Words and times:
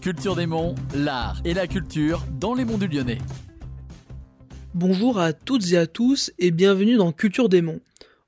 Culture 0.00 0.36
des 0.36 0.46
Monts, 0.46 0.76
l'art 0.94 1.40
et 1.44 1.54
la 1.54 1.66
culture 1.66 2.24
dans 2.38 2.54
les 2.54 2.64
monts 2.64 2.78
du 2.78 2.86
Lyonnais. 2.86 3.18
Bonjour 4.72 5.18
à 5.18 5.32
toutes 5.32 5.72
et 5.72 5.76
à 5.76 5.88
tous 5.88 6.30
et 6.38 6.52
bienvenue 6.52 6.96
dans 6.96 7.10
Culture 7.10 7.48
des 7.48 7.62
Monts. 7.62 7.80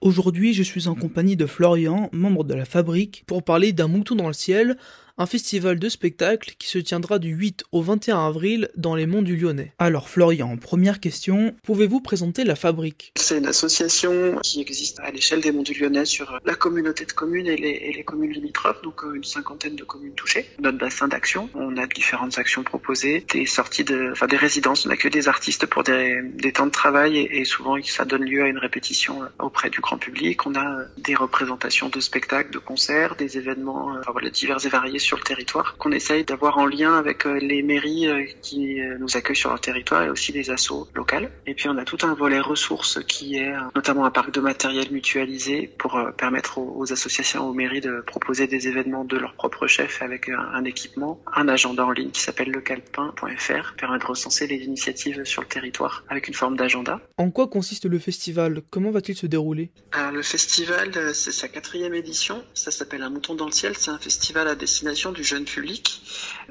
Aujourd'hui, 0.00 0.54
je 0.54 0.62
suis 0.62 0.86
en 0.86 0.94
compagnie 0.94 1.36
de 1.36 1.44
Florian, 1.44 2.08
membre 2.12 2.44
de 2.44 2.54
la 2.54 2.64
Fabrique, 2.64 3.24
pour 3.26 3.42
parler 3.42 3.72
d'un 3.72 3.88
mouton 3.88 4.14
dans 4.14 4.28
le 4.28 4.32
ciel, 4.32 4.76
un 5.18 5.26
festival 5.26 5.78
de 5.78 5.88
spectacle 5.88 6.54
qui 6.58 6.68
se 6.68 6.78
tiendra 6.78 7.18
du 7.18 7.30
8 7.30 7.64
au 7.72 7.80
21 7.80 8.26
avril 8.26 8.68
dans 8.76 8.94
les 8.94 9.06
monts 9.06 9.22
du 9.22 9.36
Lyonnais. 9.36 9.72
Alors 9.78 10.08
Florian, 10.10 10.56
première 10.58 11.00
question, 11.00 11.54
pouvez-vous 11.62 12.00
présenter 12.00 12.44
la 12.44 12.54
Fabrique? 12.54 13.12
C'est 13.16 13.38
une 13.38 13.46
association 13.46 14.38
qui 14.42 14.60
existe 14.60 15.00
à 15.00 15.10
l'échelle 15.10 15.40
des 15.40 15.52
monts 15.52 15.62
du 15.62 15.72
Lyonnais 15.72 16.04
sur 16.04 16.38
la 16.44 16.54
communauté 16.54 17.06
de 17.06 17.12
communes 17.12 17.46
et 17.46 17.56
les, 17.56 18.04
communes 18.04 18.32
limitrophes, 18.32 18.82
donc 18.82 19.02
euh, 19.04 19.14
une 19.14 19.24
cinquantaine 19.24 19.74
de 19.74 19.84
communes 19.84 20.14
touchées. 20.14 20.46
Notre 20.60 20.78
bassin 20.78 21.08
d'action, 21.08 21.48
on 21.54 21.76
a 21.76 21.86
différentes 21.86 22.38
actions 22.38 22.62
proposées, 22.62 23.24
des 23.32 23.46
sorties 23.46 23.84
de, 23.84 24.10
enfin 24.12 24.26
des 24.26 24.36
résidences, 24.36 24.86
on 24.86 24.90
accueille 24.90 25.10
des 25.10 25.28
artistes 25.28 25.66
pour 25.66 25.82
des, 25.82 26.22
temps 26.54 26.66
de 26.66 26.70
travail 26.70 27.18
et, 27.18 27.44
souvent 27.44 27.76
ça 27.82 28.04
donne 28.04 28.24
lieu 28.24 28.42
à 28.42 28.48
une 28.48 28.58
répétition 28.58 29.22
euh, 29.22 29.26
auprès 29.38 29.70
du 29.70 29.80
grand 29.80 29.96
public. 29.96 30.46
On 30.46 30.54
a 30.54 30.80
euh, 30.80 30.84
des 30.98 31.14
représentations 31.14 31.88
de 31.88 32.00
spectacles, 32.00 32.52
de 32.52 32.58
concerts, 32.58 33.16
des 33.16 33.38
événements, 33.38 33.96
enfin 34.06 34.12
divers 34.30 34.64
et 34.64 34.68
variés 34.68 34.98
sur 35.06 35.16
le 35.16 35.22
territoire 35.22 35.76
qu'on 35.78 35.92
essaye 35.92 36.24
d'avoir 36.24 36.58
en 36.58 36.66
lien 36.66 36.94
avec 36.94 37.26
euh, 37.26 37.38
les 37.38 37.62
mairies 37.62 38.08
euh, 38.08 38.24
qui 38.42 38.80
euh, 38.80 38.98
nous 38.98 39.16
accueillent 39.16 39.36
sur 39.36 39.50
leur 39.50 39.60
territoire 39.60 40.02
et 40.02 40.10
aussi 40.10 40.32
les 40.32 40.50
assos 40.50 40.88
locales. 40.94 41.30
Et 41.46 41.54
puis 41.54 41.68
on 41.68 41.78
a 41.78 41.84
tout 41.84 41.98
un 42.02 42.14
volet 42.14 42.40
ressources 42.40 42.98
qui 43.06 43.36
est 43.36 43.54
notamment 43.74 44.04
un 44.04 44.10
parc 44.10 44.32
de 44.32 44.40
matériel 44.40 44.90
mutualisé 44.90 45.70
pour 45.78 45.98
permettre 46.18 46.58
aux, 46.58 46.92
associations, 46.92 47.48
aux 47.48 47.52
mairies 47.52 47.80
de 47.80 48.00
proposer 48.00 48.46
des 48.48 48.66
événements 48.66 49.04
de 49.04 49.16
leur 49.16 49.34
propre 49.34 49.66
chef 49.68 50.02
avec 50.02 50.28
un, 50.28 50.40
un 50.40 50.64
équipement, 50.64 51.20
un 51.32 51.48
agenda 51.48 51.86
en 51.86 51.92
ligne 51.92 52.10
qui 52.10 52.20
s'appelle 52.20 52.50
lecalpin.fr 52.50 53.74
permet 53.78 53.98
de 53.98 54.04
recenser 54.04 54.46
les 54.46 54.56
initiatives 54.56 55.24
sur 55.24 55.42
le 55.42 55.48
territoire 55.48 56.04
avec 56.08 56.26
une 56.26 56.34
forme 56.34 56.56
d'agenda. 56.56 57.00
En 57.16 57.30
quoi 57.30 57.46
consiste 57.46 57.86
le 57.86 57.98
festival? 57.98 58.62
Comment 58.70 58.90
va-t-il 58.90 59.16
se 59.16 59.26
dérouler? 59.26 59.70
Alors, 59.92 60.12
Le 60.12 60.22
festival, 60.22 61.14
c'est 61.14 61.32
sa 61.32 61.48
quatrième 61.48 61.94
édition. 61.94 62.42
Ça 62.54 62.70
s'appelle 62.70 63.02
Un 63.02 63.10
mouton 63.10 63.34
dans 63.34 63.46
le 63.46 63.52
ciel. 63.52 63.74
C'est 63.76 63.90
un 63.90 63.98
festival 63.98 64.48
à 64.48 64.54
destination 64.54 64.95
du 65.04 65.22
jeune 65.22 65.44
public. 65.44 66.00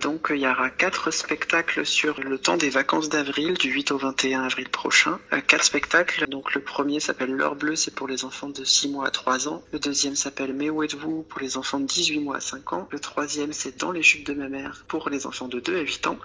Donc 0.02 0.28
il 0.30 0.38
y 0.38 0.48
aura 0.48 0.70
quatre 0.70 1.10
spectacles 1.10 1.84
sur 1.84 2.22
le 2.22 2.38
temps 2.38 2.58
des 2.58 2.70
vacances 2.70 3.10
d'avril, 3.10 3.56
du 3.56 3.72
8 3.72 3.92
au 3.92 3.98
21 3.98 4.44
avril 4.44 4.70
prochain. 4.70 5.20
Euh, 5.34 5.42
quatre 5.42 5.64
spectacles. 5.64 6.28
Donc 6.28 6.54
le 6.54 6.62
premier 6.62 7.00
s'appelle 7.00 7.32
L'heure 7.32 7.56
bleue, 7.56 7.76
c'est 7.76 7.96
pour 7.96 8.08
les 8.08 8.24
enfants 8.24 8.50
de 8.50 8.64
6 8.64 8.90
mois 8.90 9.08
à 9.08 9.12
3 9.12 9.48
ans. 9.48 9.64
Le 9.74 9.80
deuxième 9.80 10.16
s'appelle 10.16 10.54
Mais 10.54 10.70
où 10.70 10.84
êtes-vous 10.84 11.24
pour 11.24 11.42
les 11.42 11.58
enfants 11.58 11.80
de 11.80 11.86
18 11.86 12.20
mois 12.20 12.38
à 12.38 12.42
5 12.42 12.74
ans. 12.74 12.88
Le 12.92 13.00
troisième 13.00 13.52
c'est 13.52 13.80
Dans 13.80 13.92
les 13.92 14.04
chutes 14.04 14.28
de 14.28 14.34
ma 14.34 14.48
mère 14.48 14.86
pour 14.88 15.10
les 15.10 15.26
enfants 15.26 15.48
de 15.48 15.60
2 15.60 15.78
à 15.78 15.82
8 15.82 16.08
ans. 16.08 16.20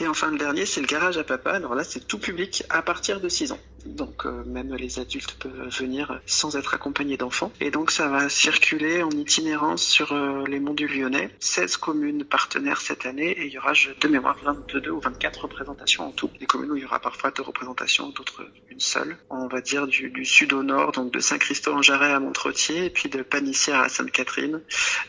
Et 0.00 0.08
enfin 0.08 0.30
le 0.30 0.38
dernier 0.38 0.64
c'est 0.64 0.80
Le 0.80 0.86
garage 0.86 1.18
à 1.18 1.24
papa. 1.24 1.52
Alors 1.52 1.74
là 1.74 1.84
c'est 1.84 2.08
tout 2.08 2.18
public 2.18 2.64
à 2.70 2.80
partir 2.80 3.20
de 3.20 3.28
6 3.28 3.52
ans. 3.52 3.60
Donc 3.86 4.26
euh, 4.26 4.42
même 4.44 4.74
les 4.74 4.98
adultes 4.98 5.36
peuvent 5.38 5.68
venir 5.68 6.20
sans 6.26 6.56
être 6.56 6.74
accompagnés 6.74 7.16
d'enfants. 7.16 7.52
Et 7.60 7.70
donc 7.70 7.90
ça 7.90 8.08
va 8.08 8.28
circuler 8.28 9.02
en 9.02 9.10
itinérance 9.10 9.82
sur 9.82 10.12
euh, 10.12 10.44
les 10.46 10.60
monts 10.60 10.74
du 10.74 10.86
Lyonnais. 10.86 11.30
16 11.40 11.76
communes 11.76 12.24
partenaires 12.24 12.80
cette 12.80 13.06
année 13.06 13.30
et 13.30 13.46
il 13.46 13.52
y 13.52 13.58
aura 13.58 13.72
de 13.72 14.08
mémoire 14.08 14.36
22 14.42 14.90
ou 14.90 15.00
24 15.00 15.42
représentations 15.42 16.08
en 16.08 16.12
tout. 16.12 16.30
Des 16.38 16.46
communes 16.46 16.70
où 16.70 16.76
il 16.76 16.82
y 16.82 16.86
aura 16.86 17.00
parfois 17.00 17.30
deux 17.30 17.42
représentations, 17.42 18.10
d'autres 18.10 18.46
une 18.70 18.80
seule. 18.80 19.16
On 19.30 19.48
va 19.48 19.60
dire 19.60 19.86
du, 19.86 20.10
du 20.10 20.24
sud 20.24 20.52
au 20.52 20.62
nord, 20.62 20.92
donc 20.92 21.12
de 21.12 21.20
Saint-Christophe-en-Jarret 21.20 22.12
à 22.12 22.20
Montretier 22.20 22.86
et 22.86 22.90
puis 22.90 23.08
de 23.08 23.22
Panissière 23.22 23.80
à 23.80 23.88
Sainte-Catherine, 23.88 24.60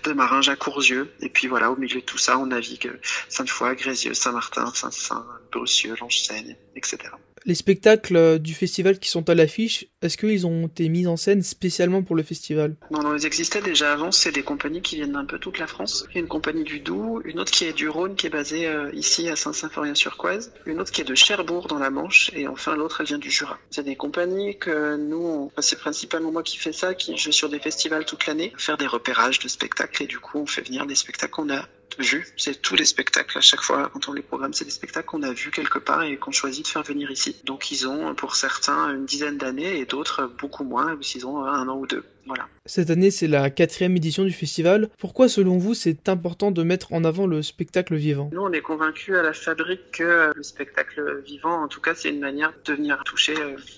de 0.03 0.13
Maringe 0.13 0.49
à 0.49 0.55
Courzieux. 0.55 1.11
Et 1.21 1.29
puis 1.29 1.47
voilà, 1.47 1.71
au 1.71 1.75
milieu 1.75 1.99
de 1.99 2.05
tout 2.05 2.17
ça, 2.17 2.37
on 2.37 2.47
navigue 2.47 2.91
Sainte-Foy, 3.29 3.75
Grézieux, 3.75 4.13
Saint-Martin, 4.13 4.71
Saint-Saint, 4.73 5.25
Brucieux, 5.51 5.95
Lange-Seigne, 5.99 6.55
etc. 6.75 6.97
Les 7.45 7.55
spectacles 7.55 8.39
du 8.39 8.53
festival 8.53 8.99
qui 8.99 9.09
sont 9.09 9.29
à 9.29 9.35
l'affiche, 9.35 9.87
est-ce 10.01 10.17
qu'ils 10.17 10.45
ont 10.45 10.67
été 10.67 10.89
mis 10.89 11.07
en 11.07 11.17
scène 11.17 11.41
spécialement 11.41 12.03
pour 12.03 12.15
le 12.15 12.23
festival? 12.23 12.75
Non, 12.91 13.15
ils 13.15 13.25
existaient 13.25 13.61
déjà 13.61 13.93
avant. 13.93 14.11
C'est 14.11 14.31
des 14.31 14.43
compagnies 14.43 14.81
qui 14.81 14.95
viennent 14.95 15.13
d'un 15.13 15.25
peu 15.25 15.39
toute 15.39 15.59
la 15.59 15.67
France. 15.67 16.07
Une 16.15 16.27
compagnie 16.27 16.63
du 16.63 16.79
Doubs, 16.79 17.21
une 17.25 17.39
autre 17.39 17.51
qui 17.51 17.65
est 17.65 17.73
du 17.73 17.89
Rhône, 17.89 18.15
qui 18.15 18.27
est 18.27 18.31
basée 18.31 18.67
euh, 18.67 18.91
ici 18.93 19.29
à 19.29 19.35
Saint-Symphorien-sur-Coise, 19.35 20.53
une 20.65 20.79
autre 20.79 20.91
qui 20.91 21.01
est 21.01 21.05
de 21.05 21.15
Cherbourg 21.15 21.67
dans 21.67 21.79
la 21.79 21.89
Manche, 21.89 22.31
et 22.33 22.47
enfin 22.47 22.75
l'autre, 22.75 23.01
elle 23.01 23.07
vient 23.07 23.17
du 23.17 23.31
Jura. 23.31 23.57
C'est 23.69 23.83
des 23.83 23.95
compagnies 23.95 24.57
que 24.57 24.97
nous, 24.97 25.51
c'est 25.59 25.79
principalement 25.79 26.31
moi 26.31 26.43
qui 26.43 26.57
fais 26.57 26.73
ça, 26.73 26.93
qui 26.93 27.17
je 27.17 27.25
vais 27.27 27.31
sur 27.31 27.49
des 27.49 27.59
festivals 27.59 28.05
toute 28.05 28.25
l'année, 28.25 28.53
faire 28.57 28.77
des 28.77 28.87
repérages 28.87 29.39
de 29.39 29.47
spectacles, 29.47 30.03
et 30.03 30.07
du 30.07 30.19
coup, 30.19 30.39
on 30.39 30.45
fait 30.45 30.61
venir 30.61 30.85
des 30.85 30.95
spectacles 30.95 31.31
qu'on 31.31 31.53
a 31.53 31.67
vus. 31.99 32.27
C'est 32.37 32.61
tous 32.61 32.75
les 32.75 32.85
spectacles 32.85 33.37
à 33.37 33.41
chaque 33.41 33.61
fois 33.61 33.89
quand 33.91 34.07
on 34.09 34.13
les 34.13 34.21
programme, 34.21 34.53
c'est 34.53 34.65
des 34.65 34.71
spectacles 34.71 35.07
qu'on 35.07 35.23
a 35.23 35.31
vus 35.31 35.51
quelque 35.51 35.79
part 35.79 36.03
et 36.03 36.17
qu'on 36.17 36.31
choisit 36.31 36.65
de 36.65 36.69
faire 36.69 36.83
venir 36.83 37.11
ici. 37.11 37.35
Donc 37.43 37.71
ils 37.71 37.87
ont 37.87 38.13
pour 38.15 38.35
certains 38.35 38.93
une 38.93 39.05
dizaine 39.05 39.37
d'années 39.37 39.79
et 39.79 39.85
d'autres 39.85 40.31
beaucoup 40.39 40.63
moins, 40.63 40.97
s'ils 41.01 41.25
ont 41.25 41.43
un 41.43 41.67
an 41.67 41.77
ou 41.77 41.87
deux. 41.87 42.03
Voilà. 42.27 42.45
Cette 42.65 42.89
année, 42.89 43.09
c'est 43.09 43.27
la 43.27 43.49
quatrième 43.49 43.95
édition 43.95 44.25
du 44.25 44.33
festival. 44.33 44.89
Pourquoi, 44.97 45.29
selon 45.29 45.57
vous, 45.57 45.73
c'est 45.73 46.09
important 46.09 46.51
de 46.51 46.61
mettre 46.61 46.91
en 46.91 47.05
avant 47.05 47.25
le 47.25 47.41
spectacle 47.41 47.95
vivant? 47.95 48.29
Nous, 48.33 48.41
on 48.41 48.51
est 48.51 48.61
convaincus 48.61 49.15
à 49.15 49.21
la 49.21 49.31
fabrique 49.31 49.91
que 49.93 50.33
le 50.35 50.43
spectacle 50.43 51.21
vivant, 51.25 51.63
en 51.63 51.69
tout 51.69 51.79
cas, 51.79 51.95
c'est 51.95 52.09
une 52.09 52.19
manière 52.19 52.53
de 52.65 52.73
venir 52.73 53.01
toucher 53.05 53.33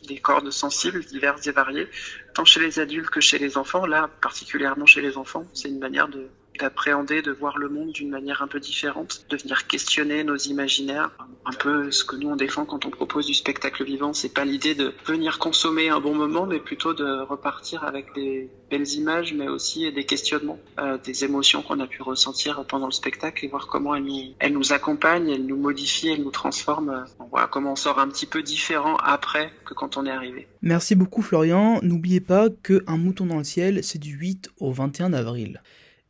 des 0.08 0.18
cordes 0.18 0.50
sensibles, 0.50 1.06
diverses 1.06 1.46
et 1.46 1.52
variées, 1.52 1.88
tant 2.34 2.44
chez 2.44 2.60
les 2.60 2.80
adultes 2.80 3.12
que 3.12 3.22
chez 3.22 3.38
les 3.38 3.56
enfants. 3.56 3.86
Là, 3.86 4.10
particulièrement 4.20 4.88
chez 4.88 5.02
les 5.02 5.16
enfants, 5.16 5.46
c'est 5.54 5.70
une 5.70 5.78
manière 5.78 6.08
de 6.08 6.28
d'appréhender, 6.60 7.22
de 7.22 7.32
voir 7.32 7.58
le 7.58 7.70
monde 7.70 7.92
d'une 7.92 8.10
manière 8.10 8.42
un 8.42 8.48
peu 8.48 8.60
différente, 8.60 9.26
de 9.30 9.38
venir 9.38 9.68
questionner 9.68 10.24
nos 10.24 10.38
imaginaires, 10.38 11.12
un 11.46 11.54
peu 11.54 11.92
ce 11.92 12.04
que 12.04 12.16
nous 12.16 12.30
on 12.30 12.36
défend 12.36 12.66
quand 12.66 12.86
on 12.86 12.90
propose 12.90 13.26
du 13.26 13.34
spectacle 13.34 13.84
vivant. 13.84 14.14
C'est 14.14 14.34
pas 14.34 14.46
l'idée 14.46 14.76
de 14.76 14.94
venir 15.06 15.40
consommer 15.40 15.90
un 15.90 16.00
bon 16.00 16.14
moment, 16.14 16.46
mais 16.46 16.60
plutôt 16.60 16.94
de 16.94 17.22
repartir 17.22 17.84
avec 17.84 18.14
des 18.14 18.50
belles 18.70 18.90
images, 18.90 19.34
mais 19.34 19.48
aussi 19.48 19.92
des 19.92 20.06
questionnements, 20.06 20.60
euh, 20.80 20.98
des 20.98 21.24
émotions 21.24 21.62
qu'on 21.62 21.80
a 21.80 21.88
pu 21.88 22.02
ressentir 22.02 22.64
pendant 22.66 22.86
le 22.86 22.92
spectacle 22.92 23.44
et 23.46 23.48
voir 23.48 23.68
comment 23.68 23.96
elles 23.96 24.54
nous, 24.54 24.74
accompagnent, 24.74 25.30
elles 25.30 25.46
nous 25.46 25.58
modifient, 25.58 26.10
elles 26.10 26.24
nous 26.24 26.32
transforment. 26.32 27.06
On 27.20 27.26
voit 27.26 27.48
comment 27.48 27.74
on 27.74 27.76
sort 27.76 28.00
un 28.00 28.08
petit 28.10 28.26
peu 28.26 28.44
différent 28.44 28.98
après 28.98 29.52
que 29.66 29.74
quand 29.74 29.98
on 29.98 30.06
est 30.06 30.12
arrivé. 30.12 30.48
Merci 30.62 30.96
beaucoup 30.96 31.22
Florian. 31.22 31.80
N'oubliez 31.82 32.22
pas 32.22 32.50
que 32.50 32.84
Un 32.88 32.98
mouton 32.98 33.26
dans 33.26 33.38
le 33.38 33.44
ciel, 33.44 33.84
c'est 33.84 34.00
du 34.00 34.12
8 34.12 34.50
au 34.60 34.72
21 34.72 35.14
avril. 35.14 35.62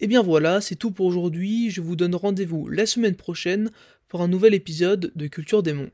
Et 0.01 0.07
bien 0.07 0.21
voilà, 0.21 0.61
c'est 0.61 0.75
tout 0.75 0.91
pour 0.91 1.05
aujourd'hui. 1.05 1.69
Je 1.69 1.81
vous 1.81 1.95
donne 1.95 2.15
rendez-vous 2.15 2.67
la 2.69 2.85
semaine 2.85 3.15
prochaine 3.15 3.69
pour 4.07 4.21
un 4.21 4.27
nouvel 4.27 4.53
épisode 4.53 5.11
de 5.15 5.27
Culture 5.27 5.61
des 5.61 5.73
Monts. 5.73 5.91